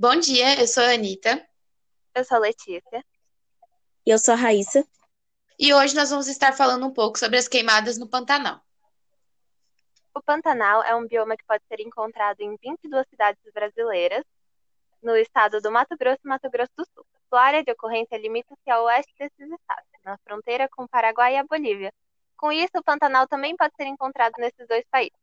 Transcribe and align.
Bom 0.00 0.16
dia, 0.16 0.58
eu 0.58 0.66
sou 0.66 0.82
a 0.82 0.94
Anitta. 0.94 1.46
Eu 2.14 2.24
sou 2.24 2.38
a 2.38 2.40
Letícia. 2.40 3.04
E 4.06 4.10
eu 4.10 4.18
sou 4.18 4.32
a 4.32 4.36
Raíssa. 4.38 4.82
E 5.58 5.74
hoje 5.74 5.94
nós 5.94 6.08
vamos 6.08 6.26
estar 6.26 6.54
falando 6.54 6.86
um 6.86 6.90
pouco 6.90 7.18
sobre 7.18 7.36
as 7.36 7.46
queimadas 7.46 7.98
no 7.98 8.08
Pantanal. 8.08 8.62
O 10.14 10.22
Pantanal 10.22 10.82
é 10.84 10.96
um 10.96 11.06
bioma 11.06 11.36
que 11.36 11.44
pode 11.44 11.62
ser 11.68 11.82
encontrado 11.82 12.40
em 12.40 12.56
22 12.56 13.06
cidades 13.10 13.42
brasileiras, 13.52 14.24
no 15.02 15.14
estado 15.16 15.60
do 15.60 15.70
Mato 15.70 15.94
Grosso 15.98 16.20
e 16.24 16.28
Mato 16.28 16.48
Grosso 16.48 16.72
do 16.78 16.86
Sul. 16.94 17.04
Sua 17.28 17.42
área 17.42 17.62
de 17.62 17.70
ocorrência 17.70 18.16
limita-se 18.16 18.70
ao 18.70 18.84
oeste 18.84 19.12
desses 19.18 19.52
estados, 19.52 19.90
na 20.02 20.16
fronteira 20.24 20.66
com 20.70 20.84
o 20.84 20.88
Paraguai 20.88 21.34
e 21.34 21.36
a 21.36 21.44
Bolívia. 21.44 21.92
Com 22.38 22.50
isso, 22.50 22.72
o 22.74 22.82
Pantanal 22.82 23.28
também 23.28 23.54
pode 23.54 23.74
ser 23.76 23.84
encontrado 23.84 24.32
nesses 24.38 24.66
dois 24.66 24.84
países. 24.90 25.20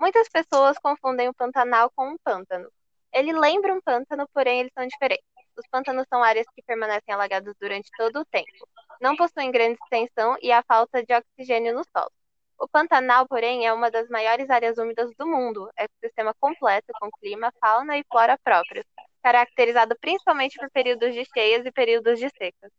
Muitas 0.00 0.28
pessoas 0.28 0.76
confundem 0.80 1.28
o 1.28 1.34
Pantanal 1.34 1.92
com 1.94 2.08
um 2.08 2.16
pântano. 2.24 2.68
Ele 3.12 3.32
lembra 3.32 3.74
um 3.74 3.80
pântano, 3.80 4.28
porém 4.32 4.60
eles 4.60 4.72
são 4.72 4.86
diferentes. 4.86 5.24
Os 5.56 5.66
pântanos 5.70 6.06
são 6.08 6.22
áreas 6.22 6.46
que 6.54 6.62
permanecem 6.62 7.12
alagadas 7.12 7.54
durante 7.60 7.90
todo 7.96 8.20
o 8.20 8.24
tempo, 8.26 8.68
não 9.00 9.16
possuem 9.16 9.50
grande 9.50 9.78
extensão 9.82 10.36
e 10.40 10.52
há 10.52 10.62
falta 10.62 11.04
de 11.04 11.12
oxigênio 11.12 11.74
no 11.74 11.82
solo. 11.96 12.12
O 12.60 12.68
Pantanal, 12.68 13.26
porém, 13.28 13.66
é 13.66 13.72
uma 13.72 13.90
das 13.90 14.08
maiores 14.08 14.50
áreas 14.50 14.78
úmidas 14.78 15.10
do 15.16 15.26
mundo, 15.26 15.70
é 15.76 15.84
um 15.84 16.00
sistema 16.02 16.34
completo 16.40 16.92
com 17.00 17.10
clima, 17.20 17.52
fauna 17.60 17.96
e 17.98 18.04
flora 18.10 18.36
próprios, 18.42 18.84
caracterizado 19.22 19.96
principalmente 20.00 20.56
por 20.58 20.70
períodos 20.70 21.14
de 21.14 21.24
cheias 21.24 21.64
e 21.64 21.72
períodos 21.72 22.18
de 22.18 22.28
secas. 22.30 22.72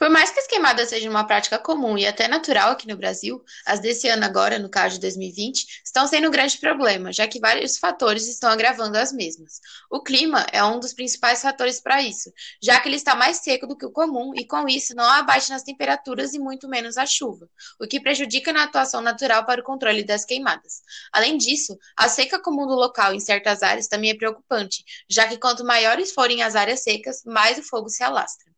Por 0.00 0.08
mais 0.08 0.30
que 0.30 0.40
as 0.40 0.46
queimadas 0.46 0.88
sejam 0.88 1.10
uma 1.10 1.26
prática 1.26 1.58
comum 1.58 1.98
e 1.98 2.06
até 2.06 2.26
natural 2.26 2.70
aqui 2.70 2.88
no 2.88 2.96
Brasil, 2.96 3.44
as 3.66 3.80
desse 3.80 4.08
ano 4.08 4.24
agora, 4.24 4.58
no 4.58 4.70
caso 4.70 4.94
de 4.94 5.02
2020, 5.02 5.82
estão 5.84 6.06
sendo 6.06 6.28
um 6.28 6.30
grande 6.30 6.56
problema, 6.56 7.12
já 7.12 7.28
que 7.28 7.38
vários 7.38 7.76
fatores 7.76 8.26
estão 8.26 8.48
agravando 8.48 8.96
as 8.96 9.12
mesmas. 9.12 9.60
O 9.90 10.02
clima 10.02 10.46
é 10.52 10.64
um 10.64 10.80
dos 10.80 10.94
principais 10.94 11.42
fatores 11.42 11.82
para 11.82 12.00
isso, 12.00 12.32
já 12.62 12.80
que 12.80 12.88
ele 12.88 12.96
está 12.96 13.14
mais 13.14 13.42
seco 13.44 13.66
do 13.66 13.76
que 13.76 13.84
o 13.84 13.92
comum 13.92 14.32
e 14.34 14.46
com 14.46 14.66
isso 14.66 14.94
não 14.96 15.04
há 15.04 15.22
baixa 15.22 15.52
nas 15.52 15.64
temperaturas 15.64 16.32
e 16.32 16.38
muito 16.38 16.66
menos 16.66 16.96
a 16.96 17.04
chuva, 17.04 17.46
o 17.78 17.86
que 17.86 18.00
prejudica 18.00 18.54
na 18.54 18.62
atuação 18.62 19.02
natural 19.02 19.44
para 19.44 19.60
o 19.60 19.64
controle 19.64 20.02
das 20.02 20.24
queimadas. 20.24 20.80
Além 21.12 21.36
disso, 21.36 21.78
a 21.94 22.08
seca 22.08 22.40
comum 22.40 22.66
do 22.66 22.74
local 22.74 23.12
em 23.12 23.20
certas 23.20 23.62
áreas 23.62 23.86
também 23.86 24.12
é 24.12 24.16
preocupante, 24.16 24.82
já 25.10 25.28
que 25.28 25.36
quanto 25.36 25.62
maiores 25.62 26.10
forem 26.10 26.42
as 26.42 26.56
áreas 26.56 26.82
secas, 26.82 27.22
mais 27.26 27.58
o 27.58 27.62
fogo 27.62 27.90
se 27.90 28.02
alastra. 28.02 28.50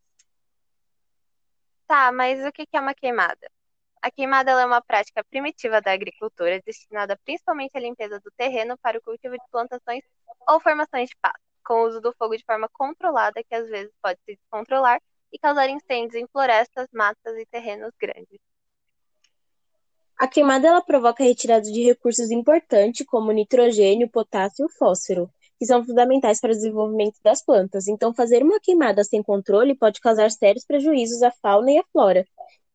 Tá, 1.92 2.10
mas 2.10 2.42
o 2.42 2.50
que 2.50 2.66
é 2.72 2.80
uma 2.80 2.94
queimada? 2.94 3.50
A 4.00 4.10
queimada 4.10 4.52
é 4.52 4.64
uma 4.64 4.80
prática 4.80 5.22
primitiva 5.24 5.78
da 5.78 5.92
agricultura 5.92 6.58
destinada 6.64 7.20
principalmente 7.22 7.76
à 7.76 7.80
limpeza 7.80 8.18
do 8.18 8.30
terreno 8.34 8.78
para 8.78 8.96
o 8.96 9.02
cultivo 9.02 9.34
de 9.34 9.44
plantações 9.50 10.02
ou 10.48 10.58
formações 10.58 11.10
de 11.10 11.16
pasto, 11.20 11.38
com 11.62 11.74
o 11.74 11.88
uso 11.88 12.00
do 12.00 12.14
fogo 12.14 12.34
de 12.34 12.42
forma 12.46 12.66
controlada, 12.72 13.44
que 13.44 13.54
às 13.54 13.68
vezes 13.68 13.92
pode 14.00 14.18
se 14.24 14.36
descontrolar 14.36 15.02
e 15.30 15.38
causar 15.38 15.68
incêndios 15.68 16.14
em 16.14 16.26
florestas, 16.28 16.88
matas 16.94 17.36
e 17.36 17.44
terrenos 17.44 17.92
grandes. 18.00 18.40
A 20.18 20.26
queimada 20.26 20.68
ela 20.68 20.80
provoca 20.80 21.22
a 21.22 21.26
retirada 21.26 21.70
de 21.70 21.82
recursos 21.82 22.30
importantes 22.30 23.04
como 23.04 23.32
nitrogênio, 23.32 24.08
potássio 24.08 24.64
e 24.64 24.72
fósforo, 24.72 25.30
que 25.62 25.66
são 25.66 25.84
fundamentais 25.84 26.40
para 26.40 26.50
o 26.50 26.54
desenvolvimento 26.54 27.20
das 27.22 27.40
plantas. 27.40 27.86
Então, 27.86 28.12
fazer 28.12 28.42
uma 28.42 28.58
queimada 28.58 29.04
sem 29.04 29.22
controle 29.22 29.76
pode 29.76 30.00
causar 30.00 30.28
sérios 30.28 30.64
prejuízos 30.64 31.22
à 31.22 31.30
fauna 31.30 31.70
e 31.70 31.78
à 31.78 31.84
flora. 31.92 32.26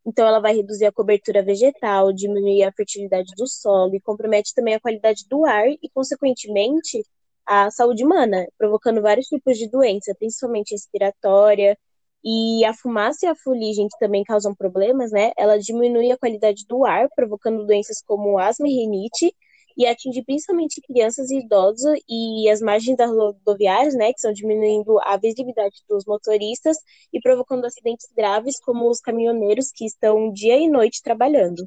Então, 0.05 0.25
ela 0.25 0.39
vai 0.39 0.55
reduzir 0.55 0.85
a 0.85 0.91
cobertura 0.93 1.43
vegetal, 1.43 2.13
diminuir 2.13 2.63
a 2.63 2.71
fertilidade 2.71 3.33
do 3.35 3.45
solo 3.45 3.93
e 3.93 3.99
compromete 3.99 4.55
também 4.55 4.75
a 4.75 4.79
qualidade 4.79 5.25
do 5.29 5.43
ar 5.43 5.67
e, 5.67 5.89
consequentemente, 5.93 7.03
a 7.45 7.69
saúde 7.71 8.05
humana, 8.05 8.47
provocando 8.57 9.01
vários 9.01 9.27
tipos 9.27 9.57
de 9.57 9.69
doença, 9.69 10.15
principalmente 10.17 10.71
respiratória. 10.71 11.77
E 12.23 12.63
a 12.63 12.73
fumaça 12.73 13.25
e 13.25 13.27
a 13.27 13.35
fuligem, 13.35 13.89
que 13.89 13.99
também 13.99 14.23
causam 14.23 14.55
problemas, 14.55 15.11
né? 15.11 15.33
Ela 15.37 15.59
diminui 15.59 16.09
a 16.09 16.17
qualidade 16.17 16.65
do 16.65 16.85
ar, 16.85 17.09
provocando 17.13 17.65
doenças 17.65 18.01
como 18.01 18.39
asma 18.39 18.65
e 18.65 18.71
rinite, 18.71 19.35
e 19.77 19.85
atinge 19.85 20.23
principalmente 20.23 20.81
crianças 20.81 21.29
e 21.29 21.37
idosos 21.37 21.99
e 22.09 22.49
as 22.49 22.59
margens 22.61 22.97
das 22.97 23.11
rodoviárias, 23.11 23.93
né, 23.93 24.07
que 24.11 24.17
estão 24.17 24.33
diminuindo 24.33 24.99
a 25.01 25.15
visibilidade 25.17 25.83
dos 25.87 26.03
motoristas 26.05 26.77
e 27.13 27.21
provocando 27.21 27.65
acidentes 27.65 28.07
graves, 28.15 28.59
como 28.59 28.89
os 28.89 28.99
caminhoneiros 28.99 29.71
que 29.71 29.85
estão 29.85 30.31
dia 30.33 30.57
e 30.57 30.67
noite 30.67 31.03
trabalhando. 31.03 31.63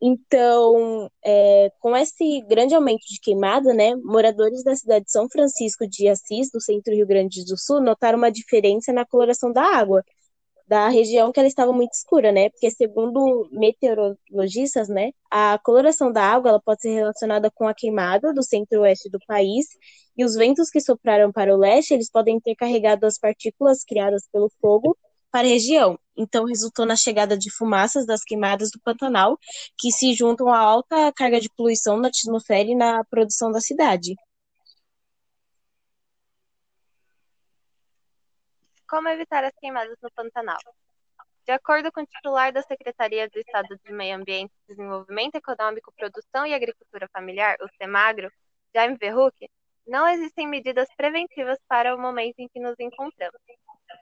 Então, 0.00 1.10
é, 1.24 1.70
com 1.80 1.96
esse 1.96 2.40
grande 2.42 2.74
aumento 2.74 3.02
de 3.08 3.20
queimada, 3.20 3.74
né, 3.74 3.94
moradores 3.96 4.62
da 4.62 4.74
cidade 4.74 5.06
de 5.06 5.10
São 5.10 5.28
Francisco 5.28 5.86
de 5.88 6.08
Assis, 6.08 6.50
do 6.50 6.60
centro 6.60 6.94
Rio 6.94 7.06
Grande 7.06 7.44
do 7.44 7.58
Sul, 7.58 7.80
notaram 7.80 8.16
uma 8.16 8.30
diferença 8.30 8.92
na 8.92 9.04
coloração 9.04 9.52
da 9.52 9.62
água, 9.62 10.04
da 10.68 10.88
região 10.88 11.32
que 11.32 11.40
ela 11.40 11.48
estava 11.48 11.72
muito 11.72 11.92
escura, 11.92 12.30
né? 12.30 12.50
Porque 12.50 12.70
segundo 12.70 13.48
meteorologistas, 13.50 14.88
né, 14.88 15.12
a 15.30 15.58
coloração 15.58 16.12
da 16.12 16.22
água 16.22 16.50
ela 16.50 16.60
pode 16.60 16.82
ser 16.82 16.94
relacionada 16.94 17.50
com 17.50 17.66
a 17.66 17.74
queimada 17.74 18.32
do 18.34 18.42
centro-oeste 18.42 19.08
do 19.10 19.18
país 19.26 19.66
e 20.16 20.24
os 20.24 20.34
ventos 20.34 20.70
que 20.70 20.80
sopraram 20.80 21.32
para 21.32 21.54
o 21.54 21.58
leste, 21.58 21.94
eles 21.94 22.10
podem 22.10 22.38
ter 22.40 22.54
carregado 22.54 23.04
as 23.04 23.18
partículas 23.18 23.82
criadas 23.84 24.28
pelo 24.30 24.50
fogo 24.60 24.96
para 25.30 25.46
a 25.46 25.50
região. 25.50 25.98
Então 26.16 26.44
resultou 26.44 26.84
na 26.84 26.96
chegada 26.96 27.36
de 27.36 27.50
fumaças 27.50 28.04
das 28.06 28.22
queimadas 28.22 28.70
do 28.70 28.80
Pantanal, 28.80 29.38
que 29.78 29.90
se 29.92 30.12
juntam 30.14 30.48
à 30.48 30.58
alta 30.58 31.12
carga 31.12 31.40
de 31.40 31.48
poluição 31.56 31.98
na 31.98 32.08
atmosfera 32.08 32.68
e 32.68 32.74
na 32.74 33.04
produção 33.04 33.50
da 33.50 33.60
cidade. 33.60 34.14
Como 38.88 39.06
evitar 39.10 39.44
as 39.44 39.52
queimadas 39.60 39.98
no 40.02 40.10
Pantanal? 40.10 40.58
De 41.44 41.52
acordo 41.52 41.92
com 41.92 42.00
o 42.00 42.06
titular 42.06 42.50
da 42.52 42.62
Secretaria 42.62 43.28
do 43.28 43.38
Estado 43.38 43.78
de 43.84 43.92
Meio 43.92 44.16
Ambiente, 44.16 44.52
Desenvolvimento 44.66 45.34
Econômico, 45.34 45.92
Produção 45.92 46.46
e 46.46 46.54
Agricultura 46.54 47.06
Familiar, 47.12 47.56
o 47.60 47.68
CEMAGRO, 47.76 48.32
Jaime 48.74 48.96
Verruc, 48.96 49.34
não 49.86 50.08
existem 50.08 50.46
medidas 50.48 50.88
preventivas 50.96 51.58
para 51.68 51.94
o 51.94 52.00
momento 52.00 52.38
em 52.38 52.48
que 52.48 52.58
nos 52.58 52.76
encontramos. 52.80 53.38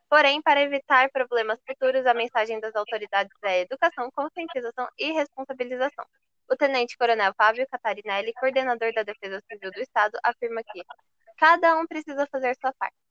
Porém, 0.09 0.41
para 0.41 0.63
evitar 0.63 1.11
problemas 1.11 1.59
futuros, 1.67 2.07
a 2.07 2.15
mensagem 2.15 2.61
das 2.61 2.77
autoridades 2.77 3.37
é 3.43 3.63
educação, 3.63 4.09
conscientização 4.13 4.89
e 4.97 5.11
responsabilização. 5.11 6.07
O 6.49 6.57
tenente-coronel 6.57 7.35
Fábio 7.37 7.67
Catarinelli, 7.69 8.33
coordenador 8.35 8.93
da 8.95 9.03
Defesa 9.03 9.43
Civil 9.51 9.73
do 9.73 9.81
Estado, 9.81 10.17
afirma 10.23 10.63
que 10.63 10.85
cada 11.39 11.77
um 11.77 11.87
precisa 11.89 12.25
fazer 12.31 12.57
sua 12.61 12.73
parte. 12.75 13.06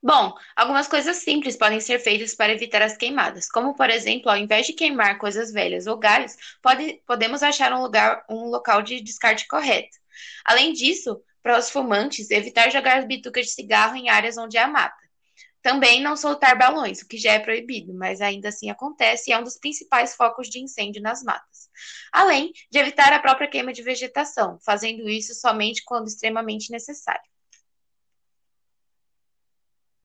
Bom, 0.00 0.32
algumas 0.54 0.86
coisas 0.86 1.16
simples 1.18 1.56
podem 1.56 1.80
ser 1.80 1.98
feitas 1.98 2.34
para 2.34 2.52
evitar 2.52 2.80
as 2.82 2.96
queimadas, 2.96 3.48
como 3.48 3.74
por 3.74 3.90
exemplo, 3.90 4.30
ao 4.30 4.36
invés 4.36 4.66
de 4.66 4.72
queimar 4.72 5.18
coisas 5.18 5.52
velhas 5.52 5.86
ou 5.88 5.96
galhos, 5.98 6.36
pode, 6.62 7.02
podemos 7.04 7.42
achar 7.42 7.72
um 7.72 7.82
lugar, 7.82 8.24
um 8.30 8.44
local 8.44 8.80
de 8.80 9.00
descarte 9.00 9.48
correto. 9.48 9.96
Além 10.44 10.72
disso, 10.72 11.20
para 11.42 11.58
os 11.58 11.68
fumantes, 11.70 12.30
evitar 12.30 12.70
jogar 12.70 12.98
as 12.98 13.06
bitucas 13.06 13.46
de 13.46 13.52
cigarro 13.52 13.96
em 13.96 14.08
áreas 14.08 14.38
onde 14.38 14.56
há 14.56 14.68
mata. 14.68 14.96
Também 15.62 16.00
não 16.00 16.16
soltar 16.16 16.56
balões, 16.56 17.02
o 17.02 17.08
que 17.08 17.18
já 17.18 17.32
é 17.32 17.40
proibido, 17.40 17.92
mas 17.92 18.20
ainda 18.20 18.50
assim 18.50 18.70
acontece 18.70 19.30
e 19.30 19.32
é 19.32 19.38
um 19.38 19.42
dos 19.42 19.58
principais 19.58 20.14
focos 20.14 20.48
de 20.48 20.60
incêndio 20.60 21.02
nas 21.02 21.22
matas. 21.24 21.68
Além 22.12 22.52
de 22.70 22.78
evitar 22.78 23.12
a 23.12 23.18
própria 23.18 23.48
queima 23.48 23.72
de 23.72 23.82
vegetação, 23.82 24.58
fazendo 24.64 25.08
isso 25.08 25.34
somente 25.34 25.82
quando 25.84 26.06
extremamente 26.06 26.70
necessário. 26.70 27.20